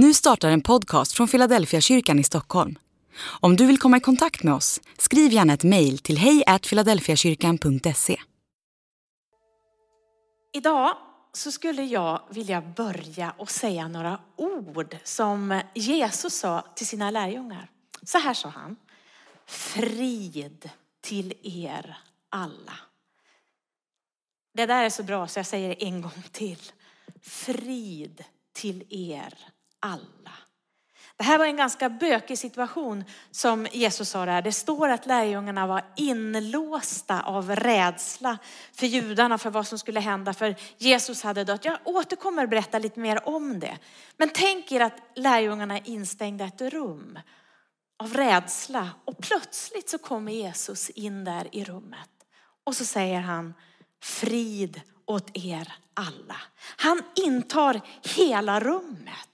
[0.00, 2.78] Nu startar en podcast från Philadelphia kyrkan i Stockholm.
[3.40, 8.20] Om du vill komma i kontakt med oss, skriv gärna ett mejl till hejfiladelfiakyrkan.se.
[10.52, 10.96] Idag
[11.32, 17.70] så skulle jag vilja börja och säga några ord som Jesus sa till sina lärjungar.
[18.02, 18.76] Så här sa han.
[19.46, 20.70] Frid
[21.00, 21.96] till er
[22.30, 22.78] alla.
[24.54, 26.62] Det där är så bra så jag säger det en gång till.
[27.22, 29.34] Frid till er
[29.80, 30.32] alla.
[31.18, 34.42] Det här var en ganska bökig situation som Jesus sa där.
[34.42, 38.38] Det står att lärjungarna var inlåsta av rädsla
[38.72, 41.64] för judarna för vad som skulle hända för Jesus hade dött.
[41.64, 43.78] Jag återkommer att berätta lite mer om det.
[44.16, 47.18] Men tänk er att lärjungarna är instängda i ett rum
[47.98, 52.10] av rädsla och plötsligt så kommer Jesus in där i rummet
[52.64, 53.54] och så säger han
[54.02, 56.36] frid åt er alla.
[56.76, 57.80] Han intar
[58.16, 59.28] hela rummet.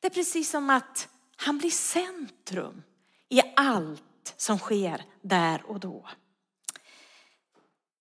[0.00, 2.82] Det är precis som att han blir centrum
[3.28, 6.08] i allt som sker där och då.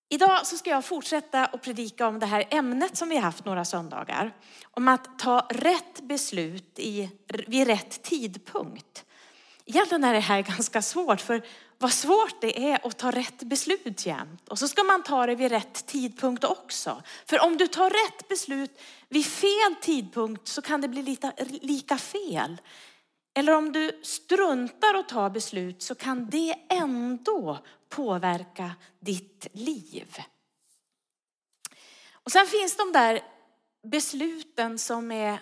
[0.09, 3.45] Idag så ska jag fortsätta att predika om det här ämnet som vi har haft
[3.45, 4.35] några söndagar.
[4.71, 7.09] Om att ta rätt beslut i,
[7.47, 9.05] vid rätt tidpunkt.
[9.69, 11.41] Egentligen är det här ganska svårt för
[11.77, 14.49] vad svårt det är att ta rätt beslut jämt.
[14.49, 17.03] Och så ska man ta det vid rätt tidpunkt också.
[17.25, 21.97] För om du tar rätt beslut vid fel tidpunkt så kan det bli lite, lika
[21.97, 22.61] fel.
[23.33, 27.59] Eller om du struntar att ta beslut så kan det ändå
[27.89, 30.17] påverka ditt liv.
[32.11, 33.21] Och sen finns de där
[33.83, 35.39] besluten som är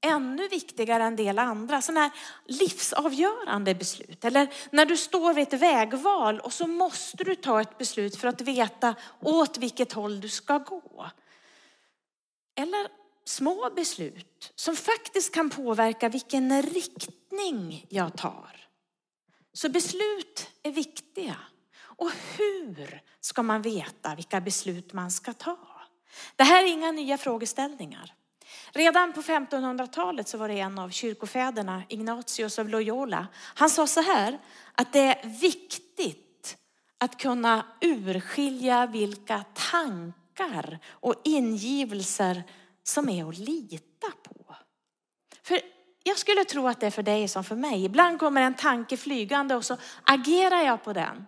[0.00, 1.82] ännu viktigare än del andra.
[1.82, 2.10] Sådana här
[2.44, 4.24] livsavgörande beslut.
[4.24, 8.28] Eller när du står vid ett vägval och så måste du ta ett beslut för
[8.28, 11.10] att veta åt vilket håll du ska gå.
[12.54, 12.88] Eller
[13.24, 18.68] små beslut som faktiskt kan påverka vilken riktning jag tar.
[19.52, 21.36] Så beslut är viktiga.
[21.80, 25.58] Och hur ska man veta vilka beslut man ska ta?
[26.36, 28.14] Det här är inga nya frågeställningar.
[28.72, 33.26] Redan på 1500-talet så var det en av kyrkofäderna, Ignatius av Loyola.
[33.54, 34.38] Han sa så här
[34.74, 36.56] att det är viktigt
[36.98, 42.42] att kunna urskilja vilka tankar och ingivelser
[42.82, 44.56] som är att lita på.
[45.42, 45.60] För
[46.02, 47.84] jag skulle tro att det är för dig som för mig.
[47.84, 51.26] Ibland kommer en tanke flygande och så agerar jag på den.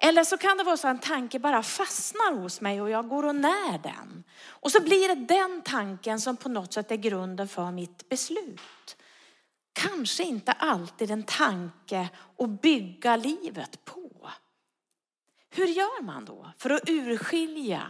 [0.00, 3.08] Eller så kan det vara så att en tanke bara fastnar hos mig och jag
[3.08, 4.24] går och när den.
[4.48, 8.96] Och så blir det den tanken som på något sätt är grunden för mitt beslut.
[9.72, 14.30] Kanske inte alltid en tanke att bygga livet på.
[15.50, 17.82] Hur gör man då för att urskilja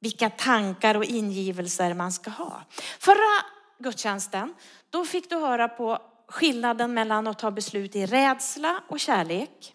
[0.00, 2.62] vilka tankar och ingivelser man ska ha?
[2.98, 3.44] Förra
[3.78, 4.54] gudstjänsten,
[4.90, 5.98] då fick du höra på
[6.28, 9.74] skillnaden mellan att ta beslut i rädsla och kärlek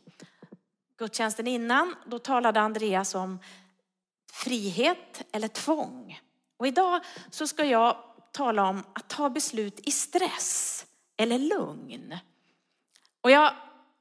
[0.97, 3.39] gudstjänsten innan, då talade Andreas om
[4.31, 6.19] frihet eller tvång.
[6.57, 7.97] Och idag så ska jag
[8.31, 10.85] tala om att ta beslut i stress
[11.17, 12.17] eller lugn.
[13.21, 13.53] Och jag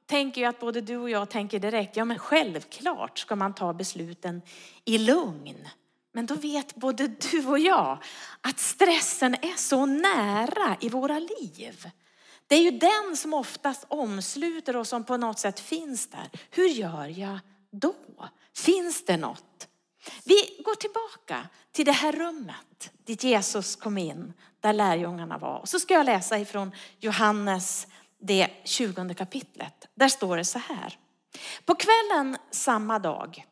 [0.05, 3.73] tänker ju att både du och jag tänker direkt, ja men självklart ska man ta
[3.73, 4.41] besluten
[4.85, 5.67] i lugn.
[6.11, 8.03] Men då vet både du och jag
[8.41, 11.89] att stressen är så nära i våra liv.
[12.47, 16.29] Det är ju den som oftast omsluter och som på något sätt finns där.
[16.49, 17.39] Hur gör jag
[17.71, 17.95] då?
[18.55, 19.67] Finns det något?
[20.23, 25.59] Vi går tillbaka till det här rummet dit Jesus kom in, där lärjungarna var.
[25.59, 27.87] Och så ska jag läsa ifrån Johannes,
[28.19, 29.87] det 20 kapitlet.
[29.95, 30.99] Där står det så här.
[31.65, 33.45] På kvällen samma dag,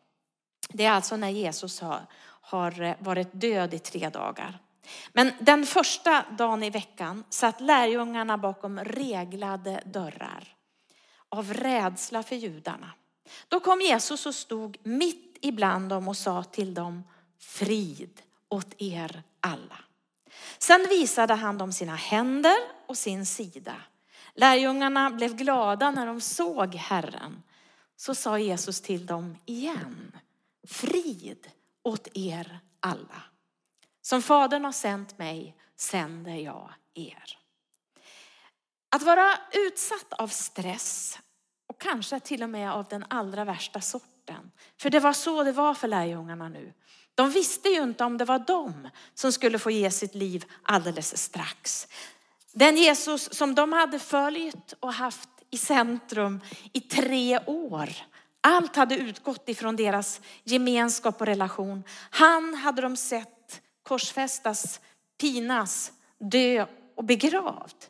[0.70, 4.60] det är alltså när Jesus har, har varit död i tre dagar.
[5.14, 10.56] Men den första dagen i veckan satt lärjungarna bakom reglade dörrar
[11.30, 12.92] av rädsla för judarna.
[13.48, 17.04] Då kom Jesus och stod mitt ibland dem och sa till dem,
[17.40, 19.80] frid åt er alla.
[20.58, 22.58] Sen visade han dem sina händer
[22.88, 23.76] och sin sida.
[24.34, 27.44] Lärjungarna blev glada när de såg Herren.
[27.96, 30.12] Så sa Jesus till dem igen,
[30.68, 31.48] frid
[31.84, 33.24] åt er alla.
[34.06, 37.38] Som Fadern har sänt mig sänder jag er.
[38.96, 41.20] Att vara utsatt av stress
[41.68, 44.52] och kanske till och med av den allra värsta sorten.
[44.82, 46.74] För det var så det var för lärjungarna nu.
[47.16, 51.18] De visste ju inte om det var de som skulle få ge sitt liv alldeles
[51.18, 51.88] strax.
[52.52, 56.42] Den Jesus som de hade följt och haft i centrum
[56.74, 57.90] i tre år.
[58.42, 61.84] Allt hade utgått ifrån deras gemenskap och relation.
[62.10, 63.35] Han hade de sett
[63.88, 64.80] korsfästas,
[65.22, 66.66] pinas, dö
[66.96, 67.86] och begravd.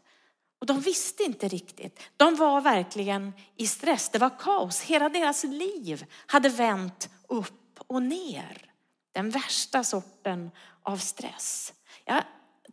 [0.59, 2.00] Och de visste inte riktigt.
[2.18, 4.09] De var verkligen i stress.
[4.09, 4.81] Det var kaos.
[4.81, 8.71] Hela deras liv hade vänt upp och ner.
[9.12, 10.51] Den värsta sorten
[10.83, 11.74] av stress.
[12.06, 12.24] Jag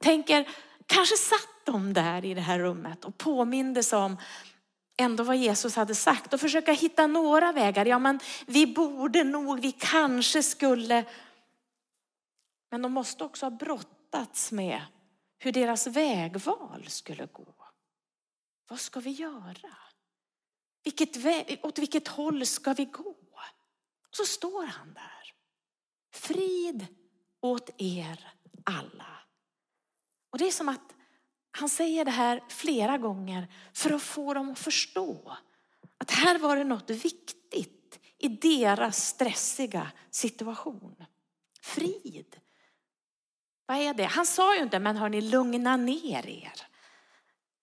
[0.01, 0.49] tänker,
[0.87, 4.17] kanske satt de där i det här rummet och påmindes om
[4.97, 7.87] ändå vad Jesus hade sagt och försöka hitta några vägar.
[7.87, 11.05] Ja, men vi borde nog, vi kanske skulle.
[12.73, 14.83] Men de måste också ha brottats med
[15.39, 17.55] hur deras vägval skulle gå.
[18.69, 19.77] Vad ska vi göra?
[20.85, 21.17] Vilket
[21.65, 23.17] åt vilket håll ska vi gå?
[24.09, 25.35] Och så står han där.
[26.13, 26.87] Frid
[27.41, 28.33] åt er
[28.65, 29.19] alla.
[30.31, 30.95] Och det är som att
[31.51, 35.37] han säger det här flera gånger för att få dem att förstå
[35.99, 41.05] att här var det något viktigt i deras stressiga situation.
[41.61, 42.41] Frid.
[43.67, 44.05] Vad är det?
[44.05, 46.53] Han sa ju inte, men hörni, lugna ner er.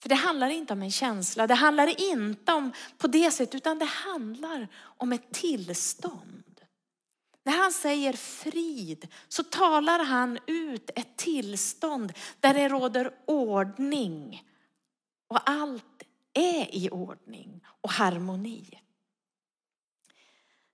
[0.02, 3.80] För det handlar inte om en känsla, det handlar inte om på det sättet, utan
[3.80, 4.68] det handlar
[4.98, 6.62] om ett tillstånd.
[7.44, 14.44] När han säger frid så talar han ut ett tillstånd där det råder ordning.
[15.28, 16.04] Och allt
[16.34, 18.82] är i ordning och harmoni.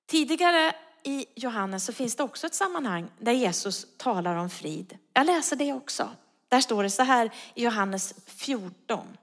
[0.05, 0.75] Tidigare
[1.05, 4.97] i Johannes så finns det också ett sammanhang där Jesus talar om frid.
[5.13, 6.09] Jag läser det också.
[6.49, 9.17] Där står det så här i Johannes 14.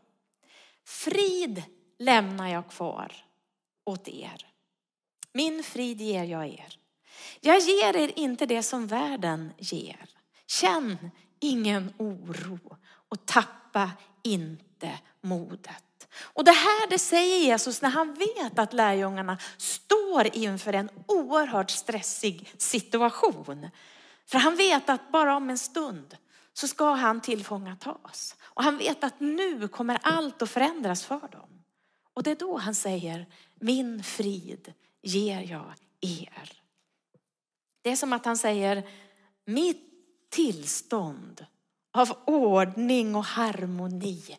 [0.85, 1.63] Frid
[1.99, 3.13] lämnar jag kvar
[3.85, 4.47] åt er.
[5.33, 6.79] Min frid ger jag er.
[7.41, 10.11] Jag ger er inte det som världen ger.
[10.47, 12.77] Känn ingen oro
[13.09, 13.91] och tappa
[14.23, 15.92] inte modet.
[16.15, 21.71] Och det här det säger Jesus när han vet att lärjungarna står inför en oerhört
[21.71, 23.69] stressig situation.
[24.27, 26.17] För han vet att bara om en stund
[26.53, 28.37] så ska han tillfångatas.
[28.43, 31.65] Och han vet att nu kommer allt att förändras för dem.
[32.15, 34.73] Och det är då han säger, min frid
[35.03, 36.53] ger jag er.
[37.83, 38.89] Det är som att han säger,
[39.45, 39.89] mitt
[40.31, 41.47] tillstånd
[41.93, 44.39] av ordning och harmoni,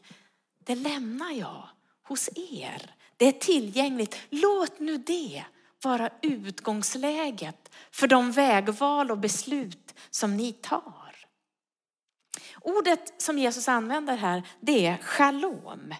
[0.65, 1.69] det lämnar jag
[2.03, 2.95] hos er.
[3.17, 4.17] Det är tillgängligt.
[4.29, 5.43] Låt nu det
[5.83, 11.03] vara utgångsläget för de vägval och beslut som ni tar.
[12.61, 15.95] Ordet som Jesus använder här, det är shalom.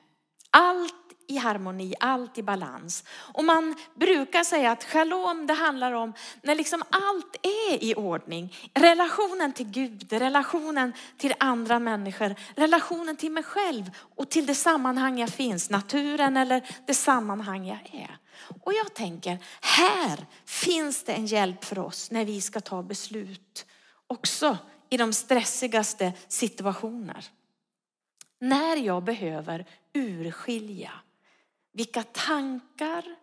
[0.50, 1.03] Allt
[1.34, 3.04] i harmoni, allt i balans.
[3.34, 8.56] Och man brukar säga att shalom det handlar om när liksom allt är i ordning.
[8.74, 15.20] Relationen till Gud, relationen till andra människor, relationen till mig själv och till det sammanhang
[15.20, 18.18] jag finns, naturen eller det sammanhang jag är.
[18.64, 23.66] Och jag tänker, här finns det en hjälp för oss när vi ska ta beslut.
[24.08, 24.58] Också
[24.90, 27.26] i de stressigaste situationer.
[28.40, 30.92] När jag behöver urskilja
[31.74, 33.16] vilka tankar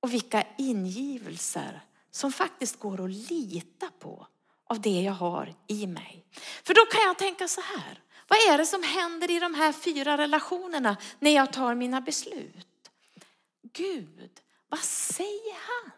[0.00, 1.80] och vilka ingivelser
[2.10, 4.26] som faktiskt går att lita på
[4.66, 6.26] av det jag har i mig.
[6.62, 8.00] För då kan jag tänka så här.
[8.28, 12.90] Vad är det som händer i de här fyra relationerna när jag tar mina beslut?
[13.72, 15.92] Gud, vad säger han?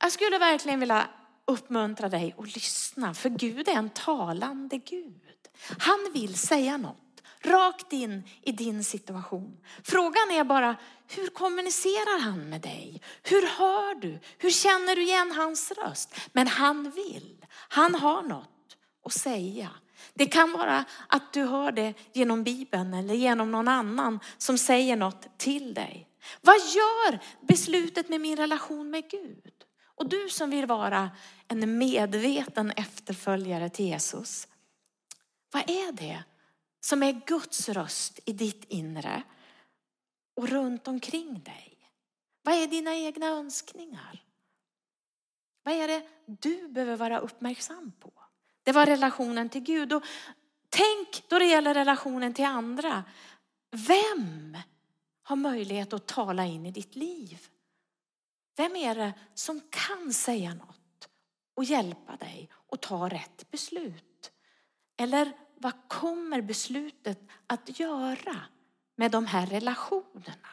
[0.00, 1.08] Jag skulle verkligen vilja
[1.44, 5.48] uppmuntra dig att lyssna, för Gud är en talande Gud.
[5.78, 7.01] Han vill säga något
[7.42, 9.56] rakt in i din situation.
[9.84, 10.76] Frågan är bara,
[11.08, 13.02] hur kommunicerar han med dig?
[13.22, 14.18] Hur hör du?
[14.38, 16.14] Hur känner du igen hans röst?
[16.32, 19.70] Men han vill, han har något att säga.
[20.14, 24.96] Det kan vara att du hör det genom Bibeln eller genom någon annan som säger
[24.96, 26.08] något till dig.
[26.40, 29.52] Vad gör beslutet med min relation med Gud?
[29.84, 31.10] Och du som vill vara
[31.48, 34.48] en medveten efterföljare till Jesus.
[35.52, 36.22] Vad är det
[36.84, 39.22] som är Guds röst i ditt inre
[40.36, 41.78] och runt omkring dig?
[42.42, 44.24] Vad är dina egna önskningar?
[45.62, 48.12] Vad är det du behöver vara uppmärksam på?
[48.62, 49.92] Det var relationen till Gud.
[49.92, 50.04] Och
[50.68, 53.04] tänk då det gäller relationen till andra.
[53.70, 54.56] Vem
[55.22, 57.48] har möjlighet att tala in i ditt liv?
[58.56, 61.08] Vem är det som kan säga något
[61.54, 64.32] och hjälpa dig att ta rätt beslut?
[64.96, 65.32] Eller
[65.62, 68.36] vad kommer beslutet att göra
[68.96, 70.48] med de här relationerna,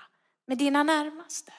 [0.48, 1.54] med dina närmaste?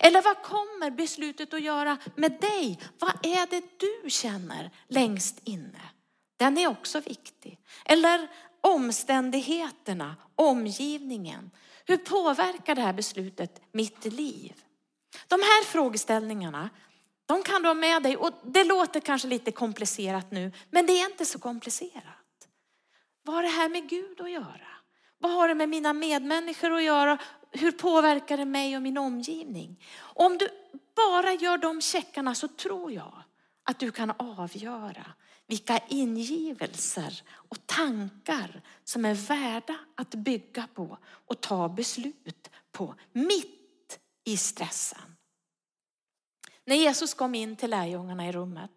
[0.00, 2.78] Eller vad kommer beslutet att göra med dig?
[2.98, 5.80] Vad är det du känner längst inne?
[6.36, 7.58] Den är också viktig.
[7.84, 8.28] Eller
[8.60, 11.50] omständigheterna, omgivningen.
[11.86, 14.54] Hur påverkar det här beslutet mitt liv?
[15.28, 16.70] De här frågeställningarna,
[17.26, 20.92] de kan du ha med dig och det låter kanske lite komplicerat nu, men det
[20.92, 22.21] är inte så komplicerat.
[23.22, 24.68] Vad har det här med Gud att göra?
[25.18, 27.18] Vad har det med mina medmänniskor att göra?
[27.50, 29.84] Hur påverkar det mig och min omgivning?
[29.98, 30.48] Om du
[30.96, 33.22] bara gör de checkarna så tror jag
[33.64, 35.06] att du kan avgöra
[35.46, 43.98] vilka ingivelser och tankar som är värda att bygga på och ta beslut på mitt
[44.24, 45.16] i stressen.
[46.64, 48.70] När Jesus kom in till lärjungarna i rummet,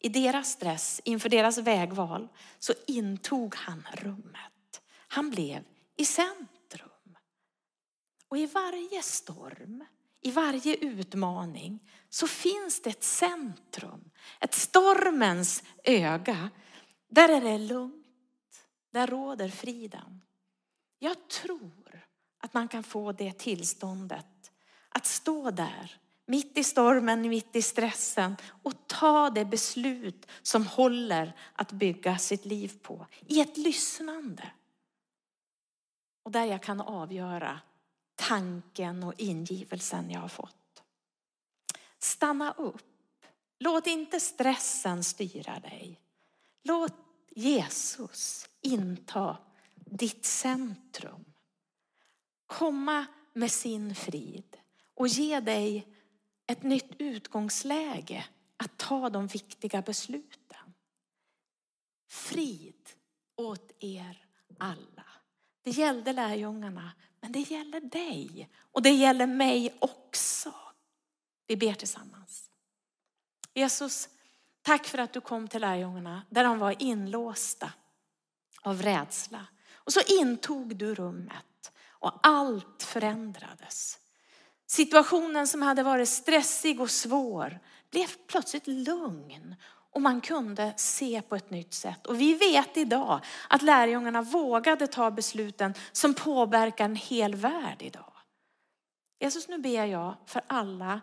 [0.00, 2.28] i deras stress inför deras vägval,
[2.58, 4.82] så intog han rummet.
[5.08, 5.64] Han blev
[5.96, 7.16] i centrum.
[8.28, 9.84] Och i varje storm,
[10.20, 16.50] i varje utmaning så finns det ett centrum, ett stormens öga.
[17.08, 20.22] Där är det lugnt, där råder friden.
[20.98, 22.06] Jag tror
[22.38, 24.52] att man kan få det tillståndet,
[24.88, 31.36] att stå där mitt i stormen, mitt i stressen och ta det beslut som håller
[31.52, 33.06] att bygga sitt liv på.
[33.26, 34.50] I ett lyssnande.
[36.22, 37.60] Och där jag kan avgöra
[38.14, 40.82] tanken och ingivelsen jag har fått.
[41.98, 43.26] Stanna upp.
[43.58, 46.00] Låt inte stressen styra dig.
[46.62, 46.94] Låt
[47.30, 49.36] Jesus inta
[49.74, 51.24] ditt centrum.
[52.46, 54.56] Komma med sin frid
[54.94, 55.97] och ge dig
[56.48, 58.26] ett nytt utgångsläge
[58.56, 60.74] att ta de viktiga besluten.
[62.08, 62.88] Frid
[63.36, 64.26] åt er
[64.58, 65.04] alla.
[65.62, 70.54] Det gällde lärjungarna, men det gäller dig och det gäller mig också.
[71.46, 72.50] Vi ber tillsammans.
[73.54, 74.08] Jesus,
[74.62, 77.72] tack för att du kom till lärjungarna där de var inlåsta
[78.62, 79.46] av rädsla.
[79.72, 83.98] Och så intog du rummet och allt förändrades.
[84.70, 87.58] Situationen som hade varit stressig och svår
[87.90, 89.54] blev plötsligt lugn
[89.90, 92.06] och man kunde se på ett nytt sätt.
[92.06, 98.12] Och vi vet idag att lärjungarna vågade ta besluten som påverkar en hel värld idag.
[99.20, 101.00] Jesus, nu ber jag för alla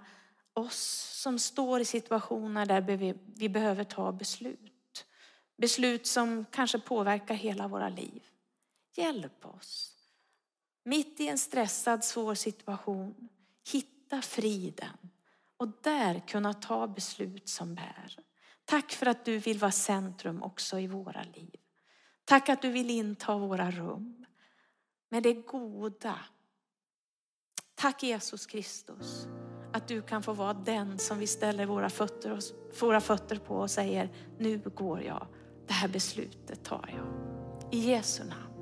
[0.53, 2.81] oss som står i situationer där
[3.35, 5.05] vi behöver ta beslut.
[5.57, 8.23] Beslut som kanske påverkar hela våra liv.
[8.95, 9.91] Hjälp oss.
[10.83, 13.29] Mitt i en stressad, svår situation
[13.73, 14.97] hitta friden
[15.57, 18.17] och där kunna ta beslut som bär.
[18.65, 21.55] Tack för att du vill vara centrum också i våra liv.
[22.25, 24.25] Tack att du vill inta våra rum
[25.09, 26.19] med det goda.
[27.75, 29.27] Tack Jesus Kristus
[29.73, 32.39] att du kan få vara den som vi ställer våra fötter,
[32.81, 35.27] våra fötter på och säger nu går jag.
[35.67, 37.07] Det här beslutet tar jag.
[37.73, 38.54] I Jesu namn.